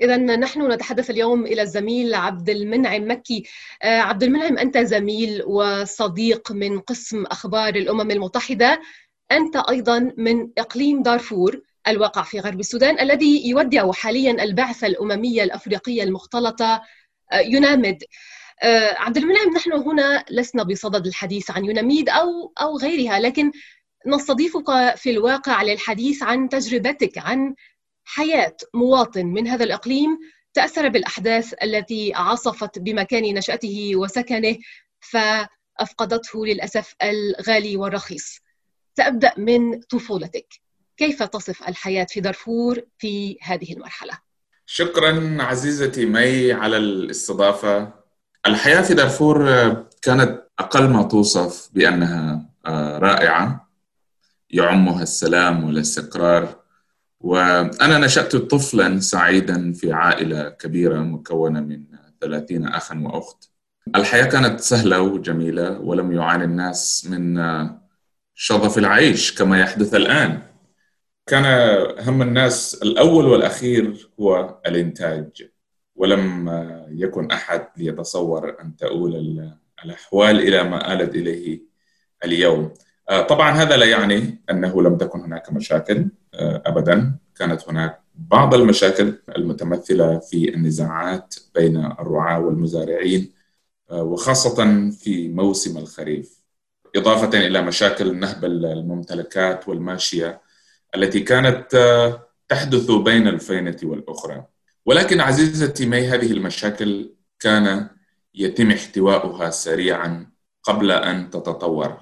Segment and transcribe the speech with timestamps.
[0.00, 3.44] إذا نحن نتحدث اليوم إلى الزميل عبد المنعم مكي.
[3.82, 8.80] عبد المنعم أنت زميل وصديق من قسم أخبار الأمم المتحدة.
[9.32, 16.02] أنت أيضا من إقليم دارفور الواقع في غرب السودان الذي يودع حاليا البعثة الأممية الأفريقية
[16.02, 16.82] المختلطة
[17.32, 18.04] ينامد
[18.96, 23.52] عبد المنعم نحن هنا لسنا بصدد الحديث عن يوناميد أو أو غيرها لكن
[24.06, 27.54] نستضيفك في الواقع للحديث عن تجربتك عن
[28.14, 30.18] حياة مواطن من هذا الإقليم
[30.54, 34.56] تأثر بالأحداث التي عصفت بمكان نشأته وسكنه
[35.00, 38.40] فأفقدته للأسف الغالي والرخيص.
[38.96, 40.46] سأبدأ من طفولتك.
[40.96, 44.18] كيف تصف الحياة في دارفور في هذه المرحلة؟
[44.66, 47.92] شكرا عزيزتي مي على الاستضافة.
[48.46, 49.46] الحياة في دارفور
[50.02, 52.50] كانت أقل ما توصف بأنها
[52.98, 53.70] رائعة.
[54.50, 56.59] يعمها السلام والاستقرار.
[57.20, 61.84] وأنا نشأت طفلا سعيدا في عائلة كبيرة مكونة من
[62.20, 63.50] ثلاثين أخا وأخت.
[63.96, 67.40] الحياة كانت سهلة وجميلة ولم يعاني الناس من
[68.34, 70.42] شظف العيش كما يحدث الآن.
[71.26, 71.44] كان
[71.98, 75.48] هم الناس الأول والأخير هو الإنتاج
[75.96, 76.48] ولم
[76.90, 79.42] يكن أحد ليتصور أن تؤول
[79.84, 81.62] الأحوال إلى ما آلت إليه
[82.24, 82.74] اليوم.
[83.28, 86.08] طبعا هذا لا يعني أنه لم تكن هناك مشاكل.
[86.34, 87.16] أبدا.
[87.36, 93.32] كانت هناك بعض المشاكل المتمثلة في النزاعات بين الرعاة والمزارعين
[93.90, 96.40] وخاصة في موسم الخريف.
[96.96, 100.40] إضافة إلى مشاكل نهب الممتلكات والماشية
[100.96, 101.66] التي كانت
[102.48, 104.44] تحدث بين الفينة والأخرى.
[104.86, 107.88] ولكن عزيزتي مي هذه المشاكل؟ كان
[108.34, 110.26] يتم احتواؤها سريعا
[110.62, 112.00] قبل أن تتطور.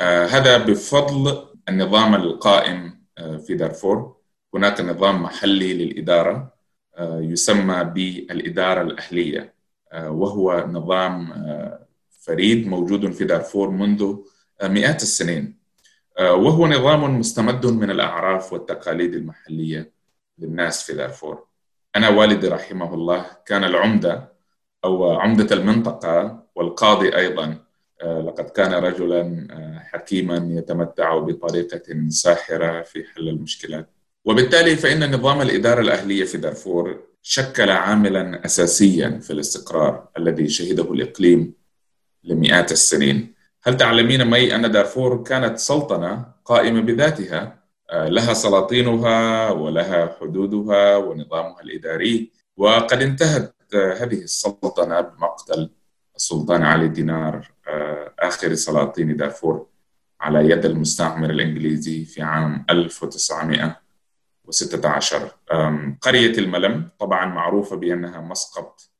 [0.00, 4.16] هذا بفضل النظام القائم في دارفور.
[4.54, 6.52] هناك نظام محلي للإدارة
[7.00, 9.54] يسمى بالإدارة الأهلية
[9.94, 11.32] وهو نظام
[12.20, 14.16] فريد موجود في دارفور منذ
[14.62, 15.56] مئات السنين.
[16.20, 19.92] وهو نظام مستمد من الأعراف والتقاليد المحلية
[20.38, 21.46] للناس في دارفور.
[21.96, 24.32] أنا والدي رحمه الله كان العمدة
[24.84, 27.65] أو عمدة المنطقة والقاضي أيضا
[28.04, 29.46] لقد كان رجلا
[29.92, 33.90] حكيما يتمتع بطريقة ساحرة في حل المشكلات.
[34.24, 41.54] وبالتالي فإن نظام الإدارة الأهلية في دارفور شكل عاملا أساسيا في الاستقرار الذي شهده الإقليم
[42.24, 43.34] لمئات السنين.
[43.62, 52.32] هل تعلمين مي أن دارفور كانت سلطنة قائمة بذاتها؟ لها سلاطينها ولها حدودها ونظامها الإداري
[52.56, 55.70] وقد انتهت هذه السلطنة بمقتل
[56.16, 57.50] السلطان علي دينار
[58.18, 59.66] آخر سلاطين دارفور
[60.20, 65.30] على يد المستعمر الإنجليزي في عام 1916
[66.00, 68.90] قرية الملم طبعا معروفة بأنها مسقط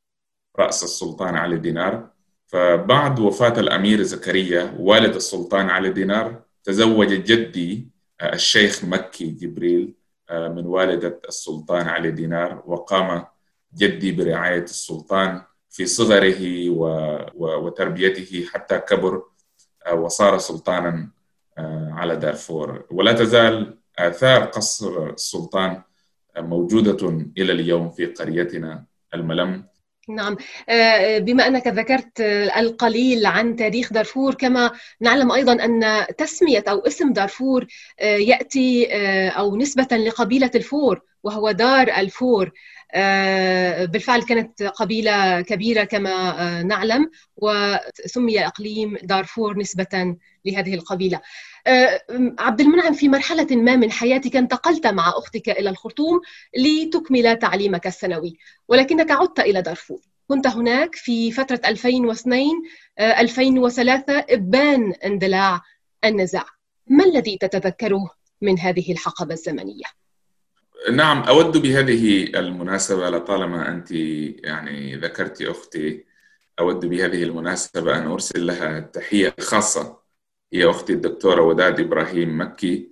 [0.59, 2.11] رأس السلطان علي دينار.
[2.47, 7.89] فبعد وفاة الأمير زكريا والد السلطان علي دينار تزوج جدي
[8.23, 9.95] الشيخ مكي جبريل
[10.31, 13.25] من والدة السلطان علي دينار وقام
[13.75, 15.43] جدي برعاية السلطان.
[15.77, 16.71] في صغره
[17.37, 19.23] وتربيته حتى كبر
[19.93, 21.09] وصار سلطانا
[21.93, 22.87] على دارفور.
[22.91, 25.83] ولا تزال آثار قصر السلطان
[26.39, 28.85] موجودة إلى اليوم في قريتنا
[29.15, 29.65] الملم.
[30.09, 30.37] نعم.
[31.19, 32.21] بما أنك ذكرت
[32.57, 34.71] القليل عن تاريخ دارفور كما
[35.01, 37.67] نعلم أيضا أن تسمية أو اسم دارفور
[38.01, 38.87] يأتي
[39.31, 42.51] أو نسبة لقبيلة الفور وهو دار الفور.
[43.85, 51.21] بالفعل كانت قبيلة كبيرة كما نعلم وسمي إقليم دارفور نسبة لهذه القبيلة.
[52.39, 56.21] عبد المنعم في مرحلة ما من حياتك انتقلت مع أختك إلى الخرطوم
[56.59, 58.39] لتكمل تعليمك الثانوي
[58.69, 60.01] ولكنك عدت إلى دارفور.
[60.29, 62.51] كنت هناك في فترة 2002
[63.01, 65.61] 2003 إبان اندلاع
[66.05, 66.45] النزاع.
[66.87, 68.11] ما الذي تتذكره
[68.41, 69.85] من هذه الحقبة الزمنية؟
[70.93, 76.05] نعم أود بهذه المناسبة لطالما أنت يعني ذكرت أختي
[76.61, 79.99] أود بهذه المناسبة أن أرسل لها تحية خاصة.
[80.53, 82.89] هي أختي الدكتورة وداد إبراهيم مكي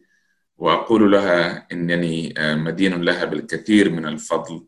[0.56, 4.67] وأقول لها إنني مدين لها بالكثير من الفضل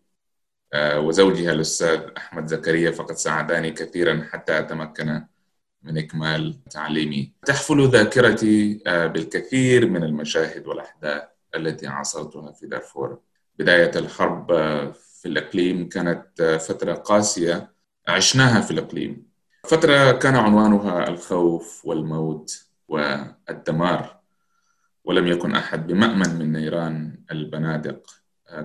[0.76, 5.22] وزوجها الأستاذ أحمد زكريا فقد ساعداني كثيرا حتى أتمكن
[5.82, 7.32] من إكمال تعليمي.
[7.46, 11.22] تحفل ذاكرتي بالكثير من المشاهد والأحداث.
[11.56, 13.18] التي عاصرتها في دارفور.
[13.58, 14.46] بداية الحرب
[14.92, 17.72] في الإقليم كانت فترة قاسية.
[18.08, 19.26] عشناها في الإقليم.
[19.64, 24.20] فترة كان عنوانها الخوف والموت والدمار.
[25.04, 28.10] ولم يكن أحد بمأمن من نيران البنادق.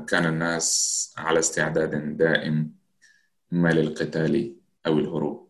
[0.07, 2.71] كان الناس على استعداد دائم
[3.53, 4.55] إما للقتال
[4.87, 5.49] أو الهروب.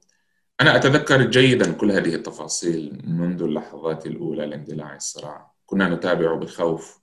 [0.62, 5.52] أنا أتذكر جيدا كل هذه التفاصيل منذ اللحظات الأولى لاندلاع الصراع.
[5.66, 7.00] كنا نتابع بخوف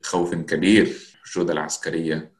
[0.00, 0.82] بخوف كبير
[1.22, 2.32] الحشود العسكرية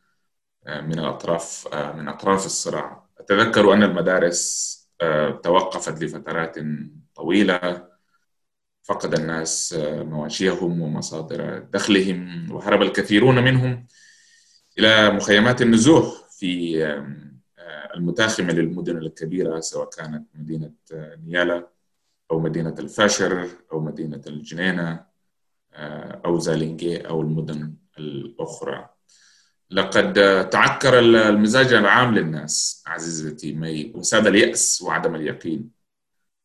[0.66, 3.06] من الأطراف من أطراف الصراع.
[3.18, 4.76] أتذكر أن المدارس
[5.42, 6.56] توقفت لفترات
[7.14, 7.88] طويلة.
[8.82, 13.86] فقد الناس مواشيهم ومصادر دخلهم وهرب الكثيرون منهم
[14.78, 16.84] إلى مخيمات النزوح في
[17.94, 21.68] المتاخمة للمدن الكبيرة سواء كانت مدينة نيالا
[22.30, 25.04] أو مدينة الفاشر أو مدينة الجنينة.
[26.24, 28.88] أو زالينجي أو المدن الأخرى.
[29.70, 30.12] لقد
[30.50, 35.70] تعكر المزاج العام للناس عزيزتي مي وساد اليأس وعدم اليقين.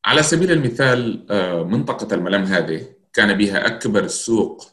[0.05, 1.25] على سبيل المثال
[1.67, 4.67] منطقة الملم هذه كان بها أكبر سوق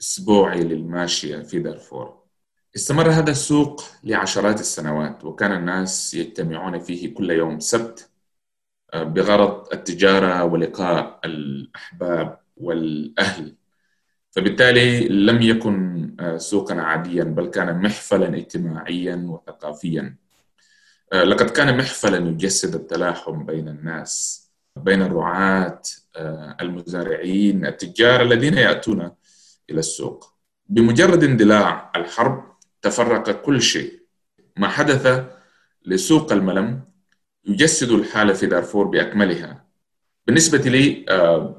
[0.00, 2.18] أسبوعي للماشية في دارفور.
[2.76, 8.10] استمر هذا السوق لعشرات السنوات وكان الناس يجتمعون فيه كل يوم سبت
[8.94, 13.57] بغرض التجارة ولقاء الأحباب والأهل.
[14.30, 15.88] فبالتالي لم يكن
[16.36, 20.16] سوقا عاديا بل كان محفلا اجتماعيا وثقافيا.
[21.12, 24.44] لقد كان محفلا يجسد التلاحم بين الناس
[24.76, 25.82] بين الرعاة
[26.60, 29.10] المزارعين التجار الذين يأتون
[29.70, 30.34] إلى السوق.
[30.66, 32.44] بمجرد اندلاع الحرب
[32.82, 33.92] تفرق كل شيء.
[34.56, 35.24] ما حدث
[35.86, 36.80] لسوق الملم
[37.44, 39.64] يجسد الحالة في دارفور بأكملها.
[40.26, 41.06] بالنسبة لي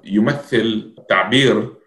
[0.06, 1.79] يمثل تعبير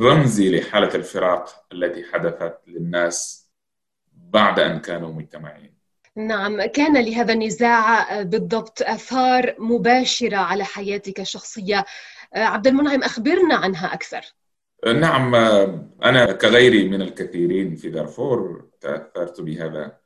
[0.00, 3.48] رمزي لحالة الفراق التي حدثت للناس
[4.12, 5.76] بعد أن كانوا مجتمعين.
[6.16, 11.84] نعم كان لهذا النزاع بالضبط آثار مباشرة على حياتك الشخصية.
[12.34, 14.20] عبد المنعم أخبرنا عنها أكثر.
[14.86, 15.34] نعم
[16.04, 19.96] أنا كغيري من الكثيرين في دارفور تأثرت بهذا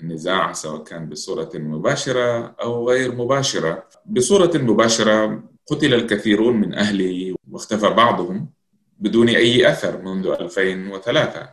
[0.00, 3.88] النزاع سواء كان بصورة مباشرة أو غير مباشرة.
[4.06, 8.59] بصورة مباشرة قتل الكثيرون من أهلي واختفى بعضهم.
[9.00, 11.48] بدون أي أثر منذ 2003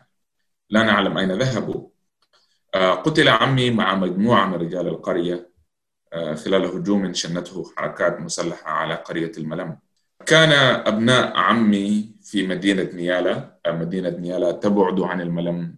[0.70, 1.90] لا نعلم أين ذهبوا.
[2.76, 5.50] قتل عمي مع مجموعة من رجال القرية
[6.14, 9.78] خلال هجوم شنته حركات مسلحة على قرية الملم.
[10.26, 10.52] كان
[10.88, 15.76] أبناء عمي في مدينة نيالا مدينة نيالا تبعد عن الملم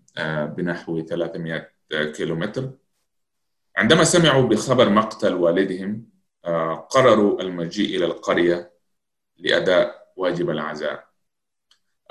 [0.58, 2.72] بنحو 300 كيلومتر.
[3.78, 6.10] عندما سمعوا بخبر مقتل والدهم
[6.90, 8.72] قرروا المجيء إلى القرية
[9.38, 11.09] لأداء واجب العزاء.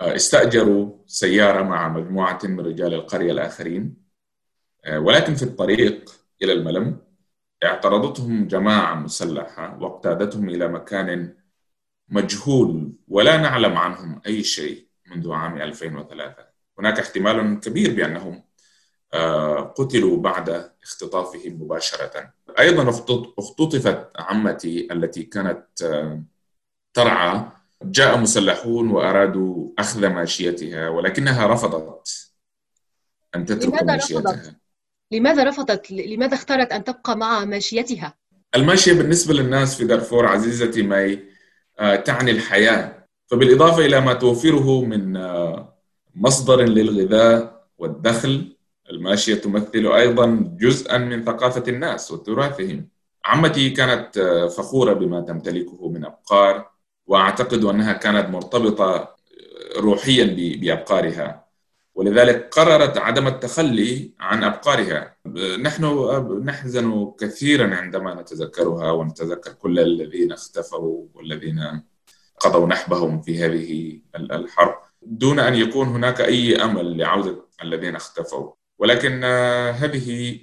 [0.00, 3.97] استأجروا سيارة مع مجموعة من رجال القرية الآخرين
[4.97, 6.11] ولكن في الطريق
[6.43, 7.00] إلى الملم
[7.65, 11.35] اعترضتهم جماعة مسلحة واقتادتهم إلى مكان
[12.09, 16.47] مجهول ولا نعلم عنهم أي شيء منذ عام 2003
[16.79, 18.45] هناك احتمال كبير بأنهم
[19.77, 22.33] قتلوا بعد اختطافهم مباشرة.
[22.59, 22.89] أيضا
[23.39, 25.67] اختطفت عمتي التي كانت
[26.95, 32.32] ترعى جاء مسلحون وأرادوا أخذ ماشيتها ولكنها رفضت
[33.34, 34.54] أن تترك ماشيتها رفضت؟
[35.12, 38.14] لماذا رفضت؟ لماذا اختارت أن تبقى مع ماشيتها؟
[38.54, 41.25] الماشية بالنسبة للناس في دارفور عزيزتي ماي
[42.04, 45.12] تعني الحياة فبالإضافة إلى ما توفره من
[46.14, 48.56] مصدر للغذاء والدخل
[48.90, 52.88] الماشية تمثل أيضا جزءا من ثقافة الناس وتراثهم
[53.25, 54.18] عمتي كانت
[54.56, 56.70] فخورة بما تمتلكه من أبقار
[57.09, 59.17] وأعتقد أنها كانت مرتبطة
[59.77, 61.49] روحيا بأبقارها.
[61.95, 65.17] ولذلك قررت عدم التخلي عن أبقارها.
[65.61, 65.85] نحن
[66.45, 71.83] نحزن كثيرا عندما نتذكرها ونتذكر كل الذين اختفوا والذين
[72.41, 78.53] قضوا نحبهم في هذه الحرب دون أن يكون هناك أي أمل لعودة الذين اختفوا.
[78.79, 79.25] ولكن
[79.75, 80.38] هذه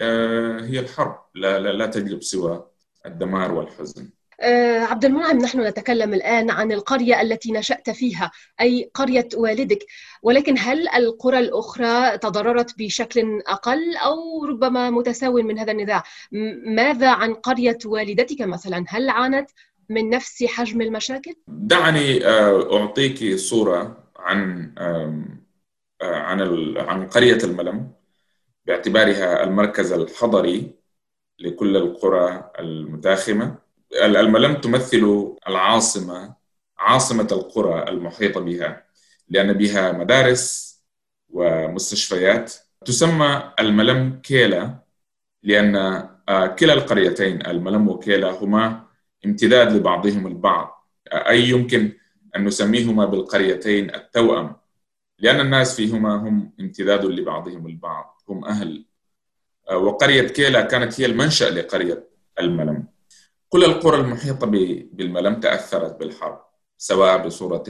[0.72, 1.20] هي الحرب.
[1.36, 2.68] لا, لا تجلب سوى
[3.06, 4.10] الدمار والحزن.
[4.89, 9.86] عبد المنعم نحن نتكلم الآن عن القرية التي نشأت فيها أي قرية والدك.
[10.22, 16.04] ولكن هل القرى الأخرى تضررت بشكل أقل أو ربما متساو من هذا النزاع؟
[16.65, 19.50] ماذا عن قرية والدتك مثلا؟ هل عانت
[19.89, 24.72] من نفس حجم المشاكل؟ دعني أعطيك صورة عن
[26.01, 27.92] عن عن قرية الملم
[28.65, 30.72] باعتبارها المركز الحضري
[31.39, 33.65] لكل القرى المتاخمة.
[33.96, 36.36] الملم تمثل العاصمة
[36.78, 38.86] عاصمة القرى المحيطة بها
[39.30, 40.75] لأن بها مدارس
[41.30, 42.54] ومستشفيات.
[42.86, 44.80] تسمى الملم كيلا
[45.44, 45.75] لأن
[46.60, 48.84] كلا القريتين الملم وكيلا هما
[49.25, 50.88] امتداد لبعضهم البعض.
[51.14, 51.92] أي يمكن
[52.36, 54.56] أن نسميهما بالقريتين؟ التوأم.
[55.20, 58.86] لأن الناس فيهما هم امتداد لبعضهم البعض هم أهل.
[59.74, 62.08] وقرية كيلا كانت هي المنشأ لقرية
[62.40, 62.88] الملم.
[63.56, 64.48] كل القرى المحيطة
[64.92, 66.42] بالملم تأثرت بالحرب
[66.78, 67.64] سواء بصورة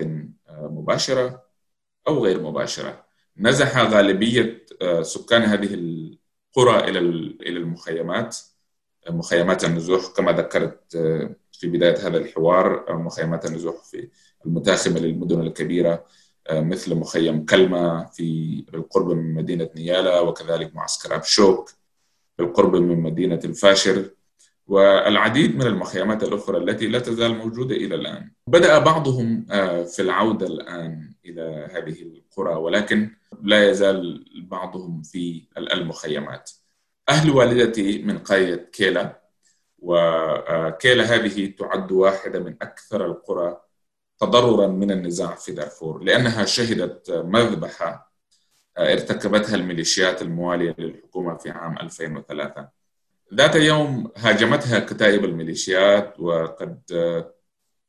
[0.50, 1.44] مباشرة
[2.08, 3.06] أو غير مباشرة.
[3.38, 4.66] نزح غالبية
[5.02, 7.00] سكان هذه القرى إلى
[7.42, 8.38] إلى المخيمات
[9.10, 10.98] مخيمات النزوح كما ذكرت
[11.52, 14.10] في بداية هذا الحوار مخيمات النزوح في
[14.46, 16.06] المتاخمة للمدن الكبيرة
[16.52, 21.72] مثل مخيم كلمة في بالقرب من مدينة نيالا وكذلك معسكر أبشوك
[22.38, 24.10] بالقرب من مدينة الفاشر.
[24.68, 28.32] والعديد من المخيمات الأخرى التي لا تزال موجودة إلى الآن.
[28.48, 29.46] بدأ بعضهم
[29.86, 36.52] في العودة الآن إلى هذه القرى ولكن لا يزال بعضهم في المخيمات.
[37.10, 39.22] أهل والدتي من قرية كيلا
[39.80, 43.62] وكيلا هذه تعد واحدة من أكثر القرى
[44.20, 48.14] تضررا من النزاع في دارفور لأنها شهدت مذبحة
[48.78, 52.70] ارتكبتها الميليشيات الموالية للحكومة في عام 2003
[53.34, 56.82] ذات يوم هاجمتها كتائب الميليشيات وقد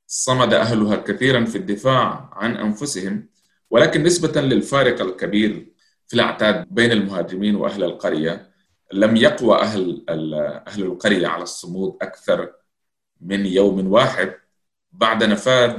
[0.06, 3.28] صمد أهلها كثيرا في الدفاع عن أنفسهم
[3.70, 5.72] ولكن نسبة للفارق الكبير
[6.08, 8.50] في الأعداد بين المهاجمين وأهل القرية
[8.92, 10.04] لم يقوى أهل
[10.68, 12.52] أهل القرية على الصمود أكثر
[13.20, 14.34] من يوم واحد
[14.92, 15.78] بعد نفاذ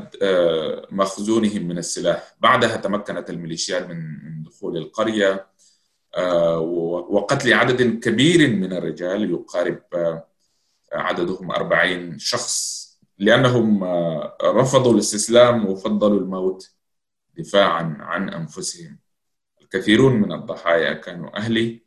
[0.92, 2.36] مخزونهم من السلاح.
[2.40, 3.98] بعدها تمكنت الميليشيات من
[4.44, 5.48] دخول القرية
[7.10, 9.82] وقتل عدد كبير من الرجال يقارب
[10.94, 12.78] عددهم أربعين شخص
[13.18, 13.84] لأنهم
[14.44, 16.72] رفضوا الاستسلام وفضلوا الموت
[17.38, 19.00] دفاعا عن أنفسهم.
[19.62, 21.82] الكثيرون من الضحايا كانوا أهلي.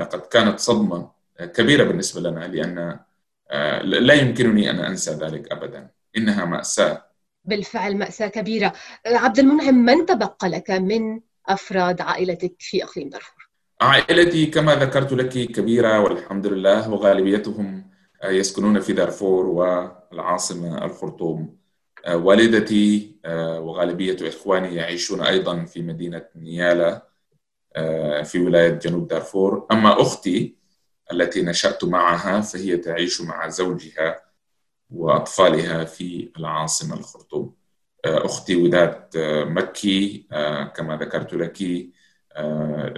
[0.00, 2.98] لقد كانت صدمة كبيرة بالنسبة لنا لأن
[3.82, 5.90] لا يمكنني أن أنسى ذلك أبدا.
[6.16, 7.06] إنها مأساة.
[7.44, 8.72] بالفعل مأساة كبيرة.
[9.06, 13.48] عبد المنعم من تبقى لك من أفراد عائلتك في إقليم دارفور؟
[13.80, 17.90] عائلتي كما ذكرت لك كبيرة والحمد لله وغالبيتهم
[18.24, 21.56] يسكنون في دارفور والعاصمة الخرطوم.
[22.08, 23.16] والدتي
[23.58, 27.06] وغالبية إخواني يعيشون أيضا في مدينة نيالا
[28.24, 29.66] في ولاية جنوب دارفور.
[29.72, 30.56] أما أختي
[31.12, 34.20] التي نشأت معها فهي تعيش مع زوجها
[34.90, 37.54] وأطفالها في العاصمة الخرطوم.
[38.06, 39.08] أختي وداد
[39.46, 40.26] مكي
[40.76, 41.62] كما ذكرت لك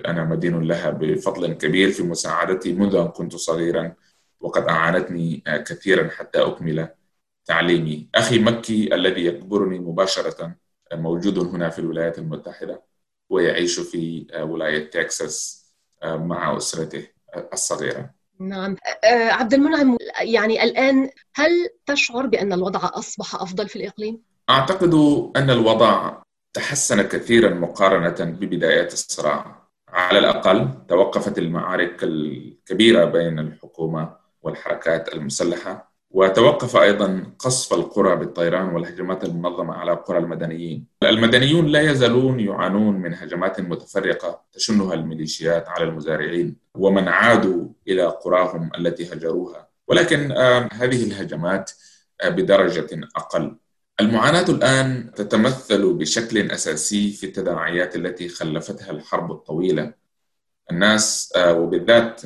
[0.06, 3.94] أنا مدين لها بفضل كبير في مساعدتي منذ أن كنت صغيرا
[4.40, 6.88] وقد أعانتني كثيرا حتى أكمل
[7.44, 8.08] تعليمي.
[8.14, 10.54] أخي مكي الذي يكبرني مباشرة
[10.92, 12.82] موجود هنا في الولايات المتحدة
[13.28, 15.66] ويعيش في ولاية تكساس
[16.04, 17.06] مع أسرته
[17.52, 18.10] الصغيرة.
[18.40, 18.76] نعم.
[19.04, 21.50] عبد المنعم يعني الآن هل
[21.86, 24.94] تشعر بأن الوضع أصبح أفضل في الإقليم؟ أعتقد
[25.36, 29.68] أن الوضع تحسن كثيرا مقارنة ببدايات الصراع.
[29.88, 39.24] على الأقل توقفت المعارك الكبيرة بين الحكومة والحركات المسلحة وتوقف أيضا قصف القرى بالطيران والهجمات
[39.24, 40.86] المنظمة على قرى المدنيين.
[41.02, 48.70] المدنيون لا يزالون يعانون من هجمات متفرقة تشنها الميليشيات على المزارعين ومن عادوا إلى قراهم
[48.78, 49.68] التي هجروها.
[49.88, 50.32] ولكن
[50.72, 51.70] هذه الهجمات
[52.24, 53.56] بدرجة أقل.
[54.00, 59.92] المعاناة الآن تتمثل بشكل أساسي في التداعيات التي خلفتها الحرب الطويلة.
[60.70, 62.22] الناس وبالذات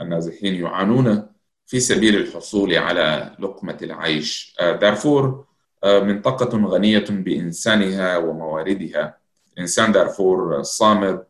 [0.00, 1.26] النازحين يعانون
[1.66, 4.56] في سبيل الحصول على لقمة العيش.
[4.60, 5.46] دارفور
[5.84, 9.18] منطقة غنية بإنسانها ومواردها.
[9.58, 11.24] إنسان دارفور صامد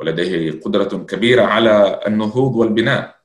[0.00, 3.16] ولديه قدرة كبيرة على النهوض والبناء.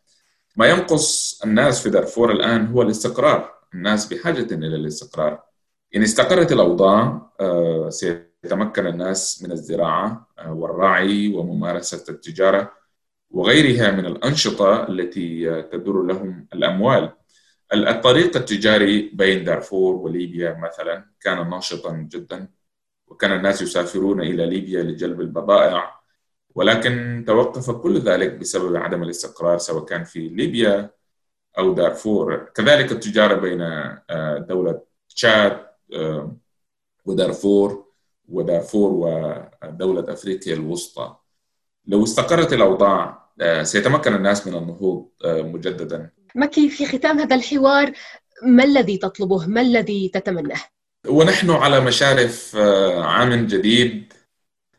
[0.55, 3.53] ما ينقص الناس في دارفور الآن هو الاستقرار.
[3.73, 5.48] الناس بحاجة إلى الاستقرار.
[5.95, 7.29] إن استقرت الأوضاع
[7.89, 12.71] سيتمكن الناس من الزراعة والرعي وممارسة التجارة
[13.31, 17.13] وغيرها من الأنشطة التي تدر لهم الأموال.
[17.73, 22.47] الطريق التجاري بين دارفور وليبيا مثلا كان ناشطا جدا
[23.07, 25.99] وكان الناس يسافرون إلى ليبيا لجلب البضائع
[26.55, 30.89] ولكن توقف كل ذلك بسبب عدم الاستقرار سواء كان في ليبيا
[31.57, 32.49] أو دارفور.
[32.55, 33.59] كذلك التجارة بين
[34.47, 35.68] دولة تشاد
[37.05, 37.85] ودارفور
[38.29, 41.15] ودارفور ودولة أفريقيا الوسطى
[41.87, 43.29] لو استقرت الأوضاع
[43.63, 47.91] سيتمكن الناس من النهوض مجددا مكي في ختام هذا الحوار
[48.43, 50.61] ما الذي تطلبه؟ ما الذي تتمناه؟
[51.07, 52.55] ونحن على مشارف
[52.97, 54.13] عام جديد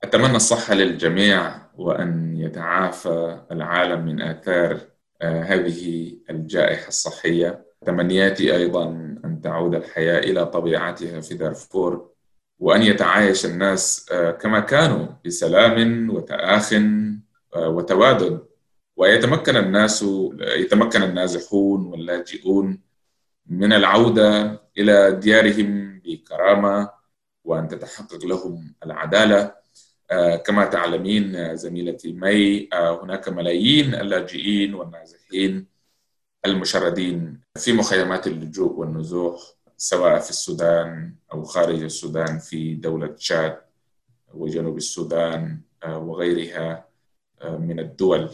[0.02, 4.80] أتمنى الصحة للجميع وأن يتعافى العالم من آثار
[5.22, 8.84] هذه الجائحة الصحية تمنياتي أيضا
[9.24, 12.10] أن تعود الحياة إلى طبيعتها في دارفور
[12.58, 14.06] وأن يتعايش الناس
[14.40, 16.74] كما كانوا بسلام وتآخٍ
[17.56, 18.46] وتوادد
[18.96, 20.04] ويتمكن الناس
[20.40, 22.80] يتمكن النازحون واللاجئون
[23.46, 26.90] من العودة إلى ديارهم بكرامة
[27.44, 29.60] وأن تتحقق لهم العدالة.
[30.10, 35.66] آه، كما تعلمين زميلتي مي آه، هناك ملايين اللاجئين والنازحين
[36.46, 39.40] المشردين في مخيمات اللجوء والنزوح
[39.76, 43.58] سواء في السودان أو خارج السودان في دولة تشاد
[44.34, 46.90] وجنوب السودان آه، وغيرها
[47.44, 48.30] من الدول.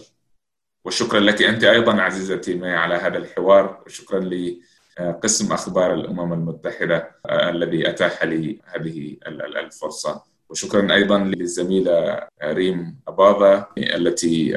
[0.85, 3.83] وشكرا لك أنت أيضا عزيزتي مي على هذا الحوار.
[3.87, 10.23] وشكرا لقسم أخبار الأمم المتحدة الذي أتاح لي هذه الفرصة.
[10.49, 14.53] وشكرا أيضا للزميلة ريم أباضة التي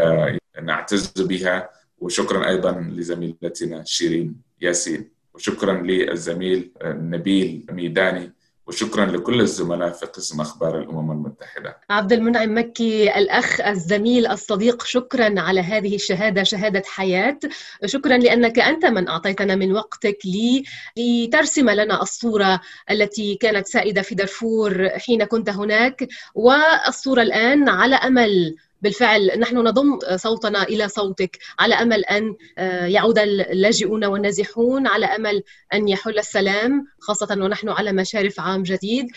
[0.61, 1.69] نعتز بها.
[2.01, 8.31] وشكرا أيضا لزميلتنا شيرين ياسين وشكرا للزميل نبيل ميداني
[8.67, 11.77] وشكرا لكل الزملاء في قسم أخبار الأمم المتحدة.
[11.89, 17.39] عبد المنعم مكي الأخ الزميل الصديق شكرا على هذه الشهادة شهادة حياة،
[17.85, 20.63] شكرا لأنك أنت من أعطيتنا من وقتك لي
[20.97, 28.55] لترسم لنا الصورة التي كانت سائدة في دارفور حين كنت هناك والصورة الآن على أمل
[28.81, 35.43] بالفعل نحن نضم صوتنا إلى صوتك على أمل أن آه، يعود اللاجئون والنازحون على أمل
[35.73, 39.07] أن يحل السلام خاصة ونحن على مشارف عام جديد.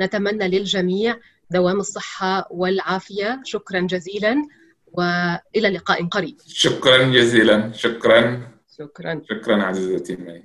[0.00, 1.16] نتمنى للجميع
[1.50, 3.40] دوام الصحة والعافية.
[3.44, 4.42] شكرا جزيلا
[4.86, 6.36] وإلى لقاء قريب.
[6.46, 7.72] شكرا جزيلا.
[7.72, 8.40] شكرا.
[8.78, 9.22] شكرا.
[9.30, 10.16] شكرا عزيزتي.
[10.16, 10.42] مي